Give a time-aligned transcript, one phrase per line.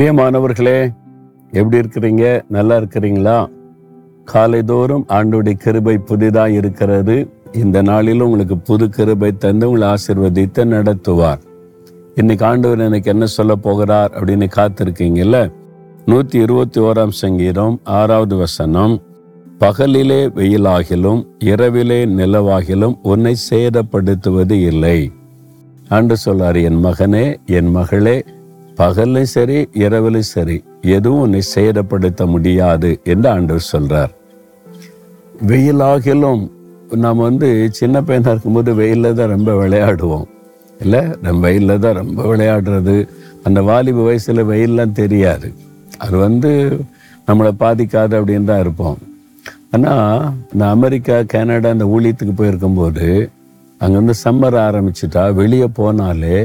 [0.00, 0.94] பிரியமானவர்களே
[1.50, 2.42] எப்படி இருக்கிறீங்க?
[2.48, 3.48] நல்லா இருக்கிறீங்களா?
[4.32, 7.30] காலைதோறும் ஆண்டுடைய கிருபை புதிதாக இருக்கிறது.
[7.52, 11.38] இந்த நாளிலும் உங்களுக்கு புது கிருபை தந்து உங்களை ஆசிர்வதித்து நடத்துவார்.
[12.14, 15.52] இன்னைக்கு ஆண்டவர் எனக்கு என்ன சொல்ல போகிறார் அப்படின்னு காத்திருக்கீங்கல்ல?
[16.06, 19.02] நூத்தி இருபத்தி ஓராம் சங்கீதம் ஆறாவது வசனம்.
[19.60, 25.12] பகலிலே வெயிலாகிலும் இரவிலே நிலவாகிலும் உன்னை சேதப்படுத்துவது இல்லை.
[25.88, 28.24] ஆண்டு சொல்லார் என் மகனே என் மகளே
[28.80, 30.56] பகலும் சரி இரவிலும் சரி
[30.96, 34.12] எதுவும் உன்னை சேதப்படுத்த முடியாது என்று ஆண்டவர் சொல்றார்.
[35.50, 36.42] வெயிலாகிலும்
[37.04, 40.28] நாம் வந்து சின்ன பையனாக இருக்கும்போது வெயிலில் தான் ரொம்ப விளையாடுவோம்.
[40.84, 42.96] இல்லை நம்ம வெயிலில் தான் ரொம்ப விளையாடுறது.
[43.46, 45.48] அந்த வாலிப வயசில் வெயிலெலாம் தெரியாது.
[46.04, 46.50] அது வந்து
[47.28, 48.98] நம்மளை பாதிக்காது அப்படின்னு தான் இருப்போம்.
[49.74, 53.06] ஆனால் இந்த அமெரிக்கா கனடா இந்த ஊழியத்துக்கு போயிருக்கும்போது
[53.80, 56.38] அங்கே வந்து சம்மர் ஆரம்பிச்சிட்டா வெளியே போனாலே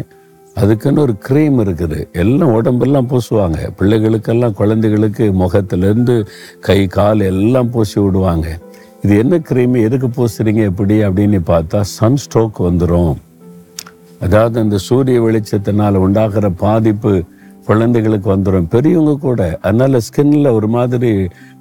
[0.61, 1.97] அதுக்குன்னு ஒரு க்ரீம் இருக்குது.
[2.23, 3.59] எல்லாம் உடம்பெல்லாம் பூசுவாங்க.
[3.79, 6.15] பிள்ளைகளுக்கெல்லாம் குழந்தைகளுக்கு முகத்திலேருந்து
[6.67, 8.47] கை கால் எல்லாம் பூசி விடுவாங்க.
[9.03, 10.61] இது என்ன க்ரீம் எதுக்கு பூசுறீங்க?
[10.71, 13.13] எப்படி அப்படின்னு பார்த்தா சன் ஸ்ட்ரோக் வந்துடும்
[14.25, 17.11] அதாவது அந்த சூரிய வெளிச்சத்தினால் உண்டாகிற பாதிப்பு
[17.65, 21.11] குழந்தைகளுக்கு வந்துடும் பெரியவங்க கூட அதனால் ஸ்கின்னில் ஒரு மாதிரி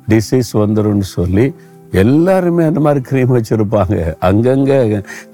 [0.08, 1.46] டிசீஸ் வந்துடும் சொல்லி
[2.02, 3.96] எல்லாருமே அந்த மாதிரி க்ரீம் வச்சுருப்பாங்க.
[4.28, 4.78] அங்கங்கே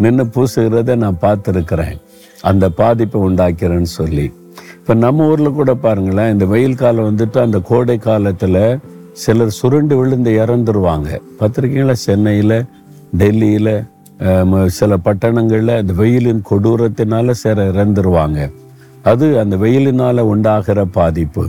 [0.05, 1.97] நின்று பூசுகிறத நான் பார்த்துருக்குறேன்.
[2.51, 4.27] அந்த பாதிப்பை உண்டாக்கிறேன்னு சொல்லி.
[4.79, 8.63] இப்போ நம்ம ஊரில் கூட பாருங்களேன் இந்த வெயில் காலம் வந்துட்டு அந்த கோடை காலத்தில்
[9.23, 11.09] சிலர் சுருண்டு விழுந்து இறந்துருவாங்க.
[11.39, 11.97] பார்த்துருக்கீங்களா?
[12.09, 12.59] சென்னையில்
[13.23, 13.75] டெல்லியில்
[14.79, 18.41] சில பட்டணங்களில் அந்த வெயிலின் கொடூரத்தினால சில இறந்துருவாங்க.
[19.11, 21.45] அது அந்த வெயிலினால் உண்டாகிற பாதிப்பு.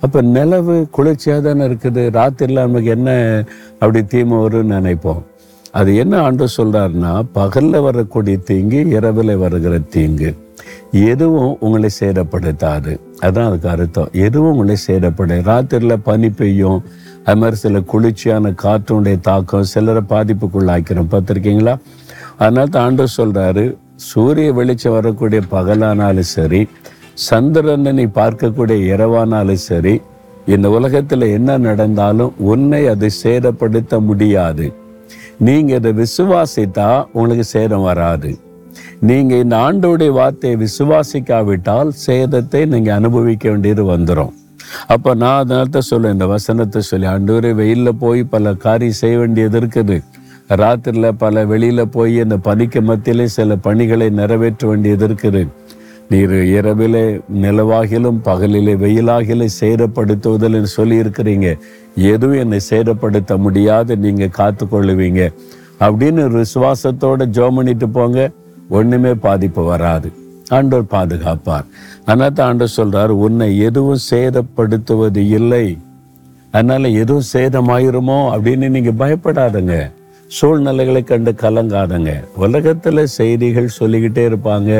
[0.00, 2.02] அப்போ நிலவு குளிர்ச்சியாக தானே இருக்குது?
[2.18, 3.10] ராத்திரில நமக்கு என்ன
[3.72, 5.22] அப்படி தீமை வரும்னு நினைப்போம்.
[5.70, 10.30] அது என்ன ஆண்டு சொல்கிறாருன்னா பகலில் வரக்கூடிய தீங்கு இரவில் வருகிற தீங்கு.
[10.90, 12.92] எதுவும் உங்களை சேதப்படுத்தாது.
[13.20, 14.08] அதான் அதுக்கு அர்த்தம்.
[14.12, 16.80] எதுவும் உங்களை சேதப்படு ராத்திரியில் பனி பெய்யும்.
[17.24, 21.10] அது மாதிரி சில குளிர்ச்சியான காற்றுடைய தாக்கம் சிலரை பாதிப்புக்குள்ளாக்கிறோம்.
[21.12, 21.74] பார்த்துருக்கீங்களா?
[22.36, 26.68] அதனால தான் ஆண்டு சொல்கிறாரு சூரிய வெளிச்சம் வரக்கூடிய பகலானாலும் சரி
[27.28, 29.94] சந்திரனை பார்க்கக்கூடிய இரவானாலும் சரி
[30.54, 34.66] இந்த உலகத்தில் என்ன நடந்தாலும் உன்னை அது சேதப்படுத்த முடியாது.
[35.46, 38.30] நீங்கள் இதை விசுவாசித்தா உங்களுக்கு சேதம் வராது.
[39.08, 44.34] நீங்கள் இந்த ஆண்டோடைய வார்த்தையை விசுவாசிக்காவிட்டால் சேதத்தை நீங்கள் அனுபவிக்க வேண்டியது வந்துடும்
[44.94, 49.56] அப்போ நான் அதனால தான் சொல்ல இந்த வசனத்தை சொல்லி ஆண்டு வெயிலில் போய் பல காரியம் செய்ய வேண்டியது
[49.60, 49.96] இருக்குது.
[50.60, 55.42] ராத்திரியில் பல வெளியில் போய் அந்த பனிக்கு மத்தியிலே சில பணிகளை நிறைவேற்ற வேண்டியது இருக்குது.
[56.10, 61.58] நீர் இரவிலே நிலவாகிலும் பகலிலே வெயிலாகிலே சேதப்படுத்துவதில் சொல்லி இருக்கிறீங்க
[61.96, 65.32] எதுவும் என்னை சேதப்படுத்த முடியாது நீங்க காத்து கொள்ளுவீங்க
[65.80, 68.30] அப்படின்னு ஒரு விசுவாசத்தோட ஜோம் பண்ணிட்டு போங்க
[68.68, 70.12] ஒண்ணுமே பாதிப்பு வராது.
[70.50, 71.66] ஆண்டோர் பாதுகாப்பார்.
[72.04, 75.78] அதனால தான் ஆண்டவர் சொல்றார் உன்னை எதுவும் சேதப்படுத்துவது இல்லை.
[76.50, 78.18] அதனால எதுவும் சேதமாயிருமோ?
[78.34, 79.76] அப்படின்னு நீங்க பயப்படாதுங்க.
[80.36, 82.10] சூழ்நிலைகளை கண்டு கலங்காதங்க.
[82.44, 84.70] உலகத்துல செய்திகள் சொல்லிக்கிட்டே இருப்பாங்க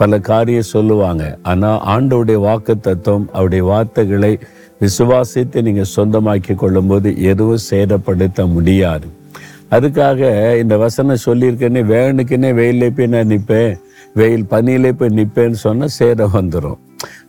[0.00, 1.24] பல காரியம் சொல்லுவாங்க.
[1.50, 4.32] ஆனா ஆண்டவுடைய வாக்கு தத்துவம் அவருடைய வார்த்தைகளை
[4.84, 9.08] விசுவாசித்து நீங்க சொந்தமாக்கி கொள்ளும்போது எதுவும் சேதப்படுத்த முடியாது.
[9.76, 10.20] அதுக்காக
[10.62, 13.76] இந்த வசனம் சொல்லியிருக்கேன்னே வேணுக்குன்னே வெயிலே போய் நான் நிற்பேன்
[14.20, 16.80] வெயில் பனியிலே போய் நிற்பேன்னு சொன்னா சேதம் வந்துடும்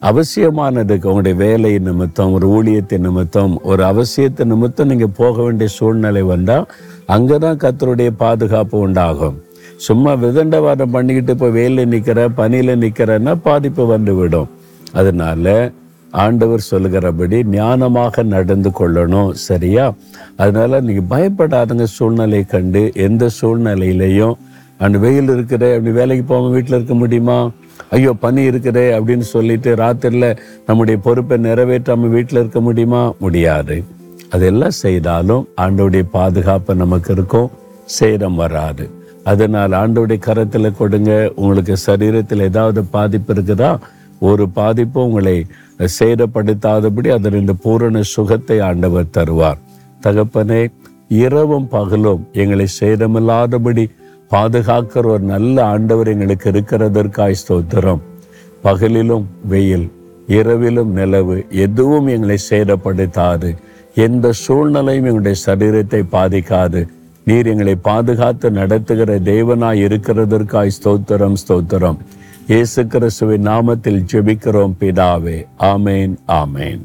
[0.10, 6.24] அவசியமானதுக்கு உங்களுடைய வேலை நிமித்தம் ஒரு ஊழியத்தின் நிமித்தம் ஒரு அவசியத்தை நிமித்தம் நீங்க போக வேண்டிய சூழ்நிலை
[7.08, 9.38] அங்கே தான் கத்தருடைய பாதுகாப்பு உண்டாகும்.
[9.78, 14.52] சும்மா விதண்டவாதம் பண்ணிக்கிட்டு இப்போ வெயிலில் நிற்கிற பனியில் நிற்கிறன்னா பாதிப்பு வந்து விடும்
[14.94, 15.72] அதனால
[16.14, 19.94] ஆண்டவர் சொல்லுகிறபடி ஞானமாக நடந்து கொள்ளணும் சரியா?
[20.38, 24.36] அதனால நீங்கள் பயப்படாதங்க சூழ்நிலை கண்டு எந்த சூழ்நிலையிலையும்
[24.80, 27.52] அந்த வெயில் இருக்கிற அப்படி வேலைக்கு போகாமல் வீட்டில் இருக்க முடியுமா?
[27.90, 33.14] ஐயோ பனி இருக்குதே அப்படின்னு சொல்லிட்டு ராத்திரியில் நம்முடைய பொறுப்பை நிறைவேற்றாமல் வீட்டில் இருக்க முடியுமா?
[33.20, 33.84] முடியாது.
[34.34, 37.50] அதெல்லாம் செய்தாலும் ஆண்டோடைய பாதுகாப்பு நமக்கு இருக்கும்.
[37.98, 38.86] சேதம் வராது.
[39.32, 41.12] அதனால் ஆண்டோடைய கரத்தில் கொடுங்க.
[41.36, 43.72] உங்களுக்கு சரீரத்தில் ஏதாவது பாதிப்பு இருக்குதா?
[44.20, 45.36] ஒரு பாதிப்பும் உங்களை
[46.00, 49.60] சேதப்படுத்தாதபடி அதில் இந்த பூரண சுகத்தை ஆண்டவர் தருவார்.
[50.04, 50.62] தகப்பனே
[51.08, 53.86] இரவும் பகலும் எங்களை சேதமில்லாதபடி
[54.32, 58.02] பாதுகாக்கிற ஒரு நல்ல ஆண்டவர் எங்களுக்கு இருக்கிறதற்காய் ஸ்தோத்திரம்.
[58.64, 59.88] பகலிலும் வெயில்
[60.28, 63.52] இரவிலும் நிலவு எதுவும் எங்களை சேதப்படுத்தாது.
[63.96, 66.88] எந்த சூழ்நிலையும் எங்களுடைய சரீரத்தை பாதிக்காது.
[67.26, 71.98] நீர் எங்களை பாதுகாத்து நடத்துகிற தேவனாய் இருக்கிறதற்காய் ஸ்தோத்திரம் ஸ்தோத்திரம்.
[72.48, 75.46] இயேசு கிறிஸ்துவின் நாமத்தில் ஜெபிக்கிறோம் பிதாவே.
[75.60, 76.82] ஆமேன் ஆமேன்.